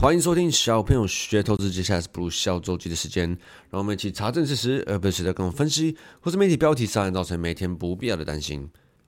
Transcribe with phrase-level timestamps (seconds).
[0.00, 3.28] 欢迎收听小朋友学投资，接下来是不如小周记的时间，
[3.68, 8.66] 让我们一起查证事实，而不是在跟我分析，或是媒体标题上，造成每天不必要的担心。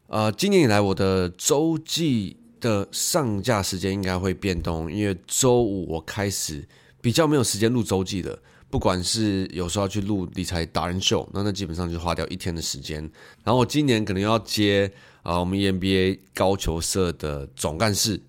[0.09, 6.63] 呃，今年以来我的周记的上架时间应该会变动，因为周五我开始
[7.01, 8.39] 比较没有时间录周记的，
[8.69, 13.01] 不管是有时候要去录理财达人秀，那那基本上就花掉一天的时间。
[13.43, 18.21] 然后我今年可能要接啊、我们 EMBA 高球社的总干事。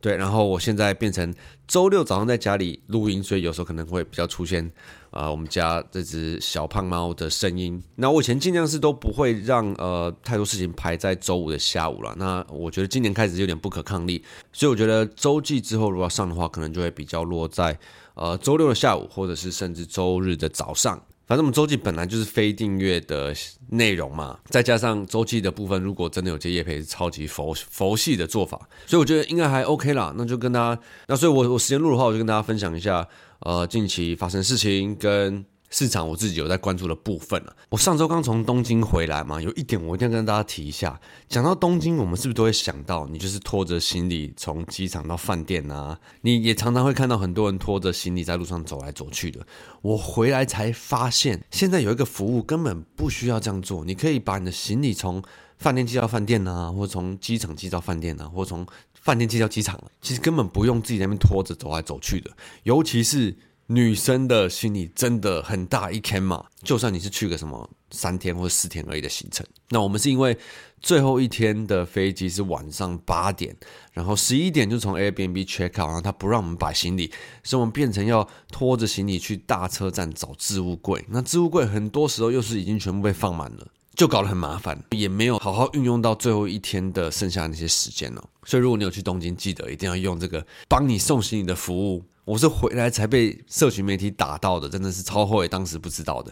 [0.00, 1.34] 对，然后我现在变成
[1.66, 4.64] 周六早上在家里录音，所以有时候可能会比较出现
[5.10, 7.82] 啊、呃，我们家这只小胖猫的声音。
[7.96, 12.14] 那我以前尽量是都不会让呃太多事情排在周五的下午了。
[12.16, 14.22] 那我觉得今年开始有点不可抗力，
[14.52, 17.76] 所以我觉得周记之后如果要上的话，可能就会比较落在
[18.14, 21.02] 呃周六的下午，或者是甚至周日的早上。
[21.28, 23.34] 反正我们周记本来就是非订阅的
[23.68, 30.14] 内容嘛，再加上周记的部分，如果真的有接业配，是超级佛佛系的做法，所以我觉得应该还 OK 啦。
[30.16, 33.06] 那就跟大家，那所以我我时间录的话，我就跟大家分享一下，
[33.40, 35.44] 呃，近期发生事情跟。
[35.70, 37.54] 市场我自己有在关注的部分了。
[37.68, 40.98] 我上周刚从东京回来嘛，有一点我一定要跟大家提一下。
[41.28, 45.98] 讲到东京，我们是不是都会想到，你就是拖着行李从机场到饭店啊？
[46.22, 49.46] 你也常常会看到很多人拖着行李在路上走来走去的。
[49.82, 55.22] 我回来才发现，现在有一个服务根本不需要这样做，你可以把你的行李从
[55.58, 62.30] 饭店寄到饭店啊，或者从机场寄到饭店啊，或者从饭店寄到机场，其实根本不用自己在那边拖着走来走去的，
[62.62, 63.36] 尤其是。
[63.70, 70.36] 女生的心里真的很大一坑嘛，就算你是去个什么三天或者四天而已的行程，那我们是因为
[70.80, 73.54] 最后一天的飞机是晚上八点，
[73.92, 77.12] 然后十一点就从 Airbnb check out，然后他不让我们摆行李，
[77.44, 81.04] 所以我们变成要拖着行李去大车站找置物柜。
[81.10, 88.24] 那置物柜很多时候又是已经全部被放满了，就搞得很麻烦，也没有好好运用到最后一天的剩下那些时间哦。
[88.44, 92.02] 所以如果你有去东京，记得一定要用这个帮你送行李的服务。
[92.28, 96.30] 我是回来才被社群媒体打到的，真的是超后悔，当时不知道的。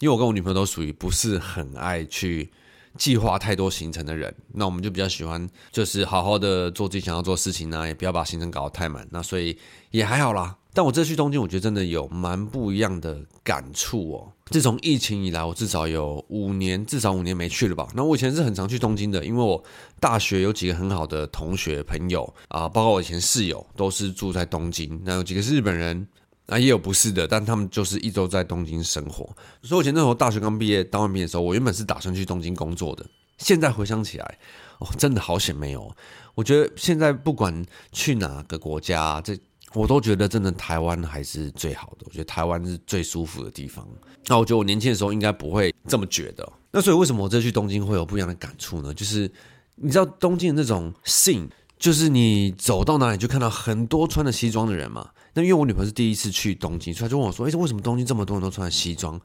[0.00, 2.52] 因为我跟我女朋友都属于不是很爱去
[2.98, 9.08] 计划太多行程的人，那我们就比较喜欢就是好好的做自己想要做事情呢，也不要把行程搞得太满。
[9.10, 9.56] 那所以
[9.90, 10.57] 也还好啦。
[10.74, 14.32] 但我这次去东京，我觉得真的有蛮不一样的感触哦。
[14.50, 17.88] 自从疫情以来，我至少有五年，至少五年没去了吧。
[17.94, 19.62] 那我以前是很常去东京的，因为我
[19.98, 25.00] 大学有几个很好的同学朋友啊，包括我以前室友都是住在东京。
[25.04, 26.06] 那有几个是日本人
[26.46, 29.24] 啊，也有不是的，但他们就是一周在东京生活。
[29.62, 33.04] 所以我以前那时候大学刚毕业当完兵的时候，我原本是打算去东京工作的。
[33.38, 34.38] 现在回想起来，
[34.78, 35.94] 哦，真的好险没有。
[36.34, 39.36] 我觉得现在不管去哪个国家，这。
[39.74, 43.86] 我都觉得真的台湾还是最好的，我觉得台湾是最舒服的地方。
[44.26, 46.50] 那我觉得我年轻的时候应该不会这么觉得。
[46.70, 48.92] 那所以为什么我这去东京会有不一样的感触呢？
[48.94, 49.30] 就是
[49.76, 55.10] 你知道东京的那种性就是你走到哪里就看到很多穿着西装的人嘛。
[55.34, 59.20] 那因为我女朋友是第一次去东京，所以她就问我说：“哎，为什么东京这么多人都穿西装？”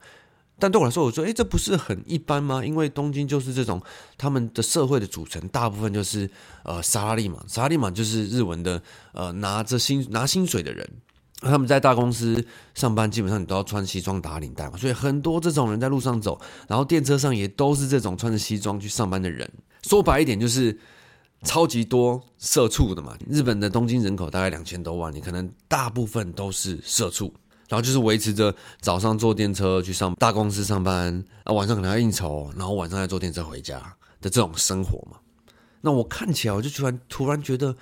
[0.58, 2.64] 但对我来说，我说，诶，这不是很一般吗？
[2.64, 3.82] 因为东京就是这种，
[4.16, 6.30] 他们的社会的组成大部分就是
[6.62, 8.80] 呃，萨拉利玛，萨拉利玛就是日文的
[9.12, 10.88] 呃，拿着薪拿薪水的人。
[11.40, 12.42] 他们在大公司
[12.74, 19.50] 上班，基本上你都要穿西装打领带嘛，所以很多这种人在路上走，然后电车上也都是这种穿着西装去上班的人。
[19.82, 20.78] 说白一点，就是
[21.42, 23.14] 超级多社畜的嘛。
[23.28, 27.34] 日本的东京人口大概两千多万，你可能大部分都是社畜。
[27.68, 33.78] 然后就是维持着早上坐电车去上大公司上班，啊晚上可能要应酬，然后晚上再坐电车回家
[34.20, 35.18] 的这种生活嘛。
[35.80, 37.76] 那我看起来我就突然突然觉得，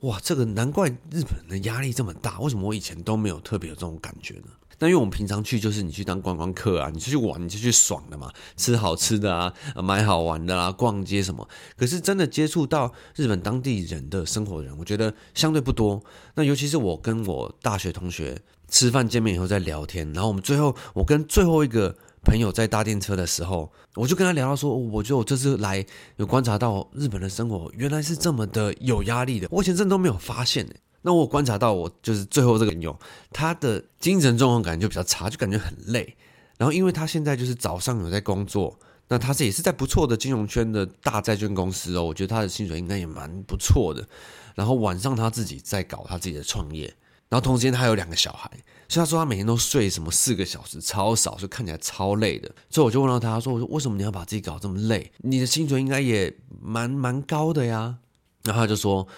[0.00, 4.50] 哇，这个难怪日本人的压力这么大，为什么我以前都没有特别有这种感觉呢？
[4.82, 9.52] 那因为我们平常去就是你去当观光客啊，你出去玩你就去爽的嘛，吃好吃的啊，
[9.82, 11.46] 买好玩的啊，逛街什么。
[11.76, 16.02] 可是真的接触到日本当地人的生活的人，我觉得相对不多。
[16.34, 18.40] 那尤其是我跟我大学同学
[18.70, 25.84] 吃饭见面以后在聊天，然后我们最后我跟最后一个朋友在搭电车的时候，我就跟他聊到说，我觉得我这次来
[26.16, 30.66] 有观察到日本的生活原来是这么的有压力的，我以前真的都没有发现。
[31.02, 32.98] 那我观察到，我就是最后这个朋友，
[33.32, 36.14] 他的精神状况感觉就比较差，就感觉很累。
[36.58, 38.78] 然后，因为他现在就是早上有在工作，
[39.08, 44.06] 那他这也是在不错的金融圈的大债券公司哦，我觉得他的薪水应该也蛮不错的。
[44.54, 46.92] 然后晚上他自己在搞他自己的创业，
[47.30, 48.50] 然后同时间他有两个小孩，
[48.86, 52.54] 所以他说他每天都睡什么四个小时，超少，就看起来超累的。
[52.68, 55.10] 所以我就问到他说：“我说为什么你要把自己搞这么累？
[55.18, 57.96] 你的薪水应该也蛮蛮高的呀？”
[58.44, 59.08] 然后他就说。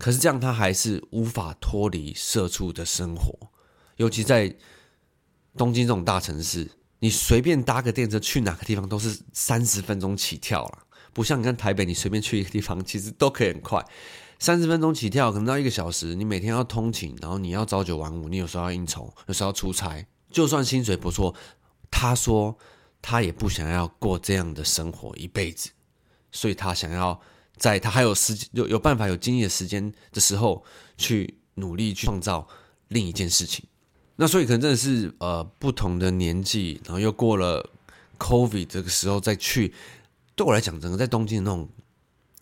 [0.00, 3.36] 可是这样，他还是无法脱离社畜的生活，
[3.96, 4.54] 尤其在
[5.56, 6.70] 东京这种大城市，
[7.00, 10.78] 你随便搭个电车去哪个地方都是三十分钟起跳了，
[11.12, 13.84] 不像你看台北，你随便去一个地方其实都可以很快。
[14.38, 21.34] 三十分钟起跳，可能到一个小时，你每天要通勤，然后你要朝九晚五，你有时候要应酬，有时候要出差，就算薪水不错，
[21.90, 22.56] 他说
[23.02, 25.70] 他也不想要过这样的生活一辈子，
[26.30, 27.20] 所以他想要
[27.56, 30.64] 在他还有时间有有办法有精力的时间的时候，
[30.96, 32.46] 去努力去创造
[32.88, 33.64] 另一件事情。
[34.14, 37.68] 那所以可能真的是呃不同的年纪，然后又过了
[38.18, 39.74] COVID 这个时候再去，
[40.36, 41.68] 对我来讲，整个在东京的那种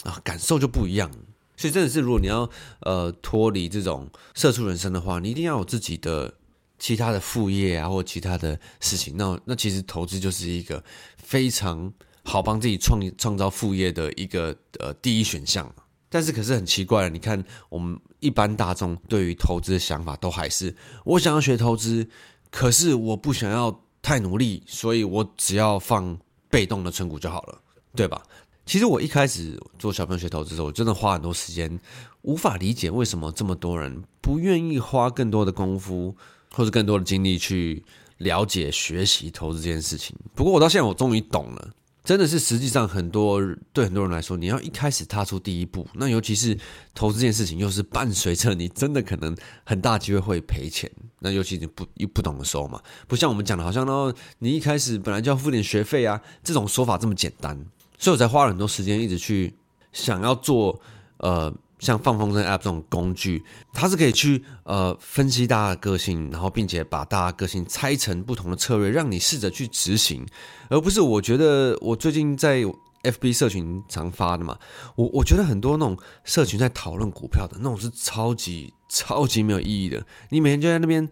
[0.05, 1.11] 啊感受就不一样。
[1.57, 2.49] 所以真的是，如果你要
[2.81, 6.35] 呃脱离这种社畜人生的话，你一定要有自己的
[6.79, 9.17] 其他的副业啊，或其他的事情。
[9.17, 10.83] 那那其实投资就是一个
[11.17, 11.93] 非常
[12.25, 15.75] 好帮自己创创造副业的一个呃第一选项。
[16.09, 20.75] 但是可是很奇怪了，你看我们一般大众对于投资的想法都还是，
[21.05, 22.09] 我想要学投资，
[22.51, 26.17] 可是我不想要太努力，所以我只要放
[26.49, 27.61] 被动的存股就好了，
[27.95, 28.23] 对吧？
[28.67, 31.79] 其实我一开始做小朋友学投资的时候，我真的花很多时间，
[32.23, 36.13] 无法理解为什么这么多人不愿意花更多的功夫
[36.53, 37.85] 或者更多的精力去
[38.19, 40.17] 了解学习投资这件事情。
[40.35, 41.71] 不过我到现在我终于懂了，
[42.03, 43.41] 真的是实际上很多
[43.73, 46.59] 对很多人来说，你要一开始踏出第一步，那尤其是
[46.93, 50.91] 投资这件事情，又是伴随着你真的可能很大机会会赔钱。
[51.21, 57.65] 那尤其你不又不懂的时候嘛，不像我们讲的，好像呢，你一开始本来就要付点学费啊，这种说法这么简单。
[57.99, 59.55] 所以我才花了很多时间，一直去
[59.93, 60.81] 想要做
[61.19, 70.27] 呃，像放风筝 App 这种工具，它是可以去呃分析大家的个性，然后并且把大家个性拆成不同的策略，让你试着去执行，
[70.69, 72.63] 而不是我觉得我最近在
[73.03, 74.59] FB 社群常发的嘛，
[74.97, 81.09] 我我觉得很多那种社群在讨论股票的那种是超级超级没有意义的，你每天就在那边。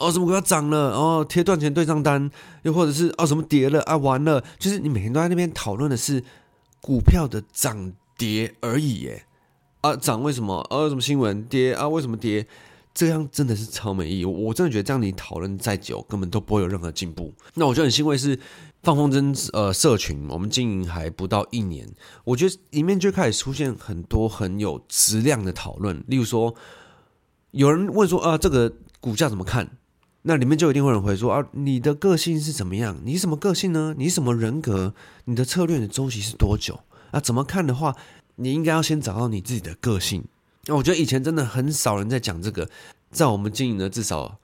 [0.00, 0.92] 哦，什么股票涨了？
[0.92, 2.30] 哦，贴赚钱对账单，
[2.62, 3.96] 又或者是哦，什么跌了啊？
[3.96, 6.22] 完了，就是你每天都在那边讨论的是
[6.80, 9.24] 股票的涨跌而已，耶。
[9.80, 10.58] 啊，涨为什么？
[10.70, 11.42] 啊，什么新闻？
[11.44, 11.88] 跌啊？
[11.88, 12.46] 为什么跌？
[12.94, 14.24] 这样真的是超没意义。
[14.24, 17.32] 我真的觉得这样你讨论再久，根本都不会有任何进步。
[17.54, 18.36] 那我就很欣慰是
[18.82, 21.88] 放风筝呃社群，我们经营还不到一年，
[22.24, 26.02] 我觉得里面就开始出现很多很有质量的讨论。
[26.08, 26.52] 例如说，
[27.52, 29.70] 有人问说啊，这个股价怎么看？
[30.22, 33.00] 那里面就一定会有人回说啊，你的个性是怎么样？
[33.04, 33.94] 你什么个性呢？
[33.96, 34.92] 你什么人格？
[35.24, 36.80] 你的策略的周期是多久？
[37.12, 37.96] 啊，怎么看的话，
[38.34, 40.24] 你应该要先找到你自己的个性。
[40.66, 42.68] 那我觉得以前真的很少人在讲这个，
[43.10, 44.38] 在我们经营的至少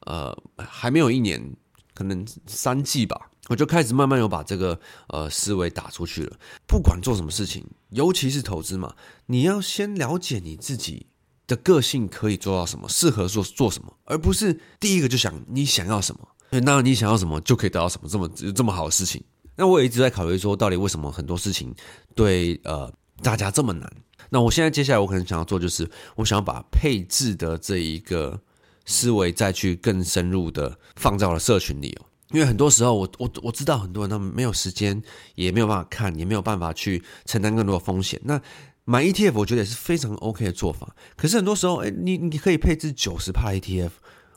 [0.00, 1.54] 呃还没有一年，
[1.94, 6.36] 可能三季吧，我就开始慢慢有把这个呃思维打出去了。
[6.66, 8.94] 不管做什么事情，尤其是投资嘛，
[9.26, 11.06] 你要先了解你自己。
[11.46, 19.22] 的个性可以做到什么，适合做做什么，而不是第一个就想你想要什么，那你想要什么就可以得到什么，这么这么好的事情。
[19.54, 21.74] 那我也一直在考虑说，到底为什么很多事情
[22.14, 23.90] 对呃大家这么难？
[24.28, 28.38] 那我现在接下来我可能想要做，就是我想要把配置的这一个
[28.84, 35.00] 思维再去更深入的放在我的社群里哦，因为很多时候我我我知道很多人他们没有时间，
[35.36, 38.20] 也没有办法看，也没有办法去承担更多的风险。
[38.24, 38.40] 那
[38.88, 43.90] 买 ETF 我觉得也是非常 OK 的做法，可是很多时候，哎，你你可以配置九十趴 ETF，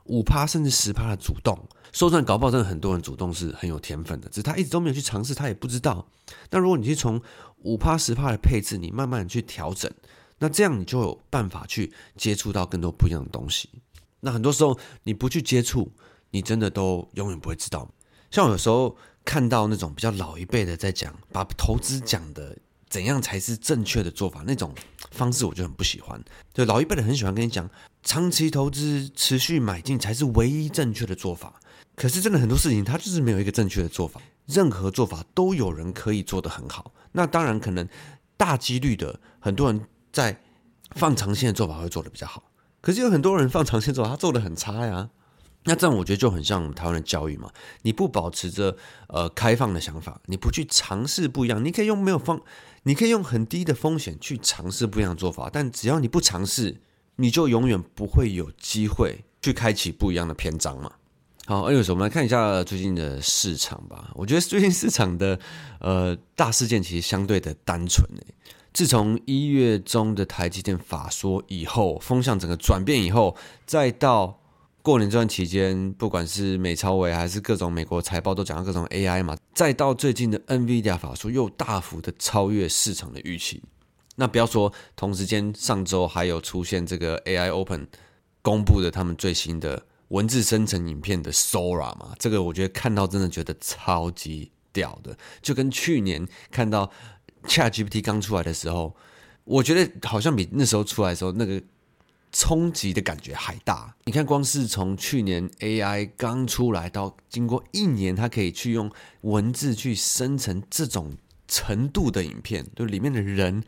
[0.06, 6.04] 五趴甚至十趴的主动，说真，搞不好真的很多人主动是很有天分的，只是他一直都没有去尝试，他也不知道。
[6.50, 7.22] 那如果你去从
[7.60, 9.92] 五趴十趴的配置，你慢慢去调整，
[10.40, 13.69] 那这样你就有办法去接触到更多不一样的东西。
[14.22, 15.91] 那很多时候你不去接触，
[16.32, 17.88] 你真的都永远不会知道。
[18.32, 22.58] 像我有时候看到那种比较老一辈的在讲，把投资讲的。
[22.89, 24.43] 怎样才是正确的做法？
[24.48, 24.74] 那种
[25.12, 26.19] 方式我就很不喜欢。
[26.53, 27.69] 就，老一辈的很喜欢跟你讲，
[28.01, 31.60] 长期投资、持续买进才是唯一正确的做法。
[31.96, 34.19] 可是真的很多事情，它就是没有一个正确的做法。
[34.46, 36.91] 任何做法都有人可以做得很好。
[37.12, 37.88] 那当然，可能
[38.36, 39.81] 大几率的很多人
[40.12, 40.41] 在
[40.96, 42.43] 放长线的做法会做得比较好。
[42.81, 45.10] 可是有很多人放长线做法，他做得很差呀。
[45.66, 47.51] 那这样我觉得就很像台湾的教育嘛，
[47.82, 48.75] 你不保持着
[49.08, 52.42] 呃开放的想法，你不去尝试不一样，你可以用没有方，
[52.84, 56.80] 你可以用很低的风险去尝试不一样的做法，但只要你不尝试，
[57.18, 60.92] 你就永远不会有机会去开启不一样的篇章嘛。
[61.46, 64.12] 好，哎呦，我们来看一下最近的市场吧。
[64.16, 65.38] 我觉得最近市场的
[65.82, 68.34] 呃大事件其实相对的单纯诶。
[68.72, 73.36] 自从一月中的台积电法说以后，风向整个转变以后，
[73.66, 74.38] 再到。
[74.89, 79.38] 过年这段期间，不管是美超微还是各种美国财报，都讲到各种 AI 嘛。
[79.53, 83.62] 再到最近的 NVIDIA 法术，又大幅的超越市场的预期。
[84.15, 87.88] 那不要说，同时间上周还有出现这个 AI Open
[88.41, 92.15] 公布的他们最新的文字生成影片的 Sora 嘛。
[92.17, 96.89] 这个我觉得看到真的觉得超级屌的，就跟去年看到
[97.43, 98.96] ChatGPT 刚出来的时候。
[99.46, 101.60] 我觉得好像比那时候出来的时候那个
[102.31, 103.95] 冲击的感觉还大。
[104.05, 111.15] 你看，光是从去年 AI 刚出来到经过一年，它可以去用文字去生成这种
[111.48, 113.63] 程度的影片，就里面的人、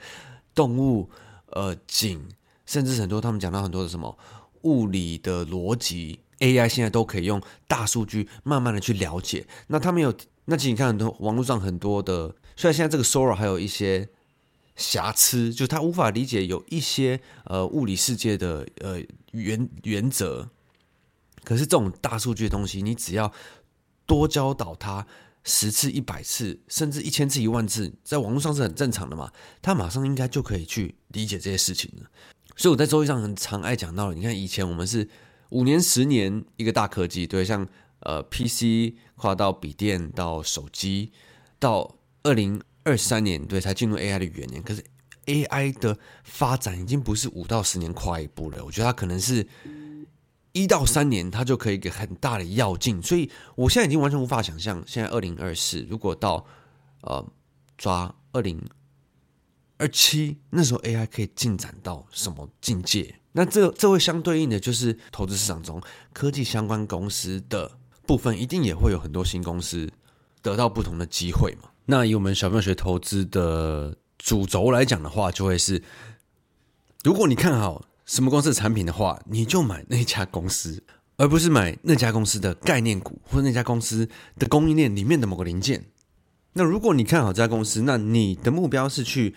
[0.53, 1.09] 动物、
[1.47, 2.21] 呃景，
[2.65, 4.17] 甚至很多他们讲到很多的什么
[4.61, 9.47] 物理的逻辑，AI 现在都可以用大数据慢慢的去了解。
[9.67, 10.13] 那他们有，
[10.45, 14.09] 那其实你看很多网络上很多的，虽然现在这个 Sora 还有一些。
[14.81, 18.99] 瑕疵，就他无法理解有一些呃物理世界的呃
[19.31, 20.49] 原原则，
[21.43, 23.31] 可是这种大数据的东西，你只要
[24.07, 25.05] 多教导他
[25.43, 32.09] 十次、一百次，甚至一千次、一万次，在网络上是很正常的嘛，他马上应该就可以去理解这些事情了。
[32.55, 35.07] 所以我在周一上很常爱讲到了，你看以前我们是
[35.49, 37.67] 五年、十年一个大科技，对，像
[37.99, 41.11] 呃 PC 跨到笔电到手机
[41.59, 42.59] 到二零。
[42.83, 44.83] 二三年对才进入 AI 的元年，可是
[45.25, 48.65] AI 的发展已经不是五到十年跨一步了。
[48.65, 49.47] 我觉得它可能是
[50.51, 53.01] 一到三年，它就可以给很大的跃进。
[53.01, 56.45] 所以我现在已经完全无法想象，现在二零二四如果到
[57.01, 57.25] 呃
[57.77, 58.59] 抓二零
[59.77, 63.15] 二七那时候 AI 可以进展到什么境界？
[63.31, 67.71] 那这这会相对应的就是投资市场中科技相关公司的
[68.05, 69.89] 部分，一定也会有很多新公司
[70.41, 71.70] 得到不同的机会嘛。
[71.85, 75.81] 那以我们小朋友学投资的主轴来讲的话，就会是，
[77.03, 80.83] 如果你看好什么公司的产品的话，你就买那家公司，
[81.17, 84.07] 而不是买那家公司的概念股或者那家公司
[84.37, 85.85] 的供应链里面的某个零件。
[86.53, 89.35] 那如果你看好这家公司，那你的目标是去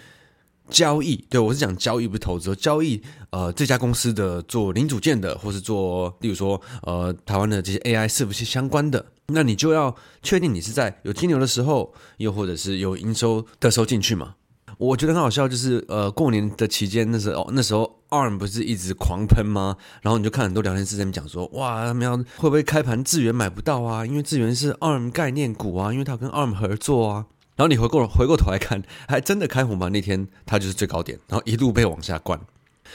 [0.68, 2.54] 交易，对，我是讲交易，不是投资。
[2.56, 9.04] 交易呃这家公司的做零组件的，或是做，例如说呃台湾的这些 AI 伺服器相关的。
[9.28, 14.34] 那你就要确定你是在有金牛的时候，又或者是有营收的时候进去嘛？
[14.76, 19.76] 我觉得很好笑，就是呃过年的期间，那时候哦那时候 ARM 不是一直狂喷吗？
[20.02, 24.04] 然后你就看很多聊天室在那讲说，哇，他们要会不会开盘智源买不到啊？
[24.04, 27.26] 因为智源是 ARM 概念股啊，因为它跟 ARM 合作啊。
[27.56, 32.40] 然后你回过回过头来看，还真的开红盘那天，它就是最高点，然后一路被往下灌。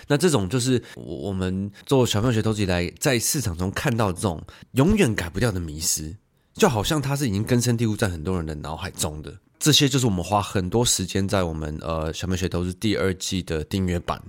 [0.07, 4.41] 那这种就是我们做小朋友学投资以来，在市场中看到这种
[4.71, 6.15] 永远改不掉的迷失，
[6.53, 9.37] 就好像它是已经根深蒂固在很多人的脑海中的。
[9.59, 14.21] 这些就是我们花很多时间在我们呃小朋友学投资第二季的订阅版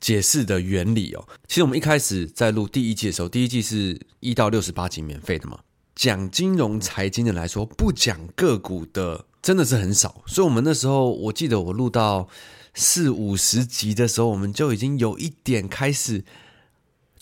[0.00, 1.28] 解释的原理哦。
[1.46, 5.58] 其实我们一开始在录第一季的时候，第一季是一到六十八集免费的嘛，
[5.94, 10.22] 讲金融财经的来说，不讲个股的真的是很少。
[10.26, 12.26] 所以我们那时候，我记得我录到。
[12.78, 16.24] 四五十集的时候，我们就已经有一点开始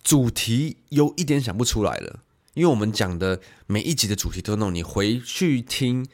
[0.05, 2.21] 主题有一点想不出来了，
[2.53, 6.07] 因为我们讲的每一集的主题都那种你回去听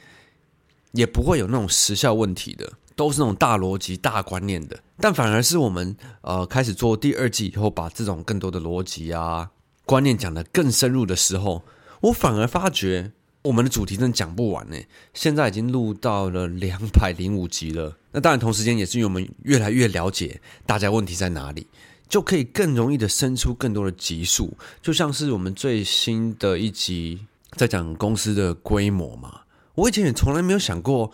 [0.93, 4.79] 也不会有那种时效问题的，都是那种大逻辑、大观念的。
[4.99, 9.51] 但反而是我们呃开始做第二季以后，把这种更多的逻辑啊
[9.85, 11.65] 观念讲得更深入的时候，
[12.03, 13.11] 我反而发觉
[13.43, 14.77] 我们的主题真的讲不完呢。
[15.15, 17.97] 现在已经录到了两百零五集了。
[18.13, 21.67] 那当然，同时间也是因为我们越来越了解大家问题在哪里，
[22.09, 24.57] 就可以更容易的生出更多的集数。
[24.81, 29.43] 就像是我们最新的一集在讲公司的规模嘛，
[29.75, 31.13] 我以前也从来没有想过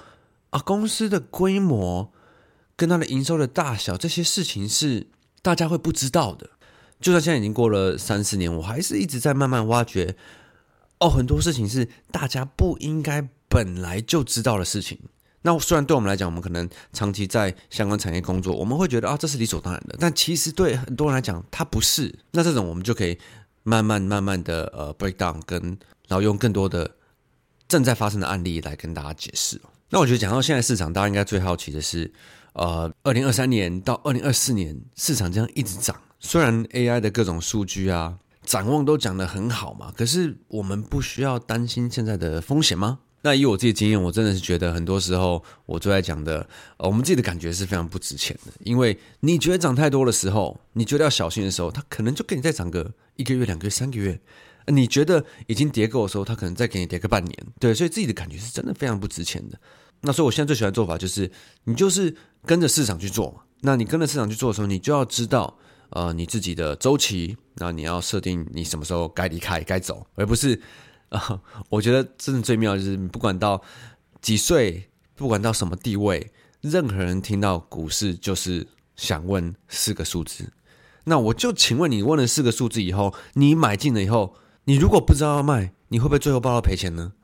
[0.51, 2.13] 啊，公司的规模
[2.77, 5.07] 跟它的营收的大小这些事情是
[5.41, 6.51] 大家会不知道的。
[7.01, 10.17] 就算现在已经过了三四年，我还是一直在慢慢挖掘
[11.01, 14.99] 哦，很多事情是大家不应该本来就知道的事情。
[15.43, 19.97] 那虽然对我们来讲，我们可能长期在相关产业工作，我们会觉得啊，这是理所当然的。
[19.99, 22.13] 但其实对很多人来讲，它不是。
[22.33, 23.17] 那这种我们就可以
[23.63, 25.61] 慢慢慢慢的呃 break down，跟
[26.09, 26.91] 然后用更多的
[27.69, 29.61] 正在发生的案例来跟大家解释。
[29.91, 32.13] 那我觉得讲到现在市场，大家应该最好奇的是，
[32.55, 43.01] 呃，二零二三年到二零二四年市场这样一直涨，虽然 AI 的各种数据啊展望都讲得很好嘛，可是我们不需要担心现在的风险吗？
[43.21, 48.53] 那以我自己经验，我真的是觉得很多时候我最爱讲的，呃，我们自己的感觉是非常不值钱的。
[48.61, 54.19] 因为你觉得涨太多的时候，你觉得要小心的时候，它可能就给你再涨个一个月、两个月、三个月。
[54.69, 57.47] 你觉得已经跌够的时候，它可能再给你跌个半年。
[57.61, 59.59] 对，所以自己的感觉是真的非常不值钱的。
[60.01, 61.31] 那所以我现在最喜欢做法就是，
[61.65, 63.43] 你就是跟着市场去做。
[63.61, 65.59] 那你跟着市场去做的时候，你就要知道，
[65.91, 70.61] 呃，你自己的周期，那你要设定你什么时候该离开、该走，而不是。
[71.09, 71.41] 啊，
[71.71, 73.63] 我觉得真的最妙就是你，不管到
[74.21, 76.31] 几岁，不管到什么地位，
[76.61, 80.53] 任何人听到股市就是想问四个数字。
[81.05, 87.15] 那我就请问你，问了四个数字以后，你买进了以后，你如果不知道要卖，你会不会最后报到赔钱呢？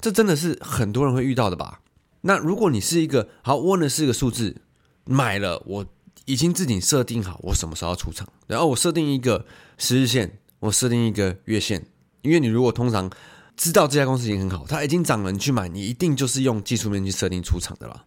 [0.00, 1.82] 这真的是很多人会遇到的吧？
[2.22, 4.62] 那如果你是一个好问了四个数字，
[5.04, 5.86] 买了，我
[6.24, 9.44] 已经自己设定好我什么时候要出场，然后我设定一个
[9.78, 11.86] 十日线，我设定一个月线，
[12.22, 13.10] 因为你如果通常
[13.56, 18.04] 知道这家公司已经很好，它已经涨了，你去买，你一定就是用技术面去设定出场的啦。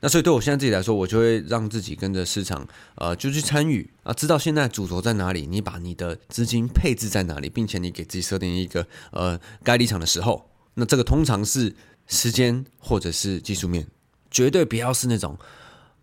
[0.00, 11.74] 那所以对我现在自己来说，我就会让自己跟着市场，呃，就去参与啊，知道现在主轴在哪里，你把你的资金配置在哪里，并且你给自己设定一个呃该离场的时候，那这个通常是
[12.06, 13.88] 时间或者是技术面，
[14.30, 15.36] 绝对不要是那种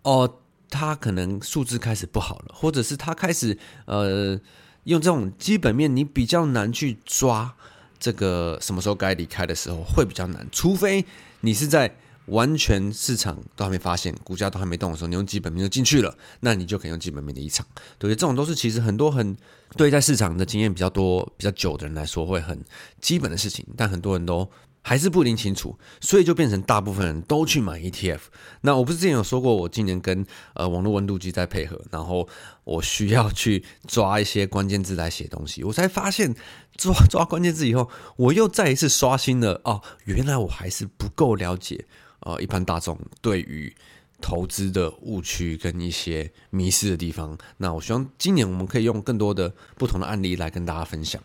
[0.01, 0.39] 哦，
[0.75, 4.39] 他可能数字开始不好了，或者是他开始呃
[4.83, 7.55] 用这种基本面，你比较难去抓
[7.99, 11.05] 这个什么时候该离开的时候会比较难，除非
[11.39, 11.95] 你是在。
[12.29, 17.63] 完全市场都还没发现，股价都还没动的时候，你用基本面就进去了，那你就可以用基本面的一场。
[17.99, 19.37] 对，这种都是其实很多很
[19.77, 22.59] 对在市场的经验比较多、比较久的人来说会很
[22.99, 24.49] 基本的事情，但很多人都
[24.87, 28.19] 还是不一定清楚，所以就变成大部分人都去买 ETF。
[28.61, 30.23] 那我不是之前有说过，我今年跟
[30.53, 32.29] 呃网络温度计在配合，然后
[32.63, 36.35] 我需要去抓一些关键字来写东西，我才发现
[36.77, 41.83] 抓抓关键字以后，我又再一次刷新了哦，原来我还是不够了解。
[42.19, 43.75] 呃，一般大众对于
[44.21, 51.19] 投资的误区跟一些迷失的地方，那我希望今年我们可以用更多的不同的案例来跟大家分享。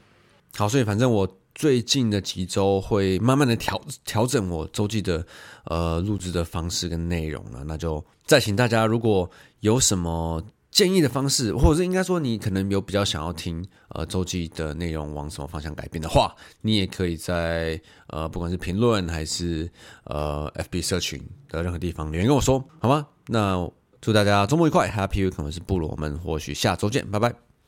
[0.56, 5.26] 好，所以反正我最近的几周会慢慢的调调整我周记的
[5.64, 9.30] 呃录制的方式跟内容了，那就再请大家如果
[9.60, 10.42] 有什么。
[10.70, 19.68] 建议的方式，或者是应该说，你可能有比较想要听呃周记的内容往什么方向改变的话，你也可以在呃不管是评论还是
[20.04, 23.04] 呃 FB 社群的任何地方留言跟我说，好吗？
[23.26, 23.68] 那
[24.00, 25.30] 祝大家周末愉快，Happy Week！
[25.32, 27.49] 可能是部落，我们或许下周见，拜拜。